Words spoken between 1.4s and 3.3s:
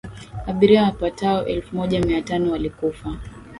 elfu moja mia tano walikufa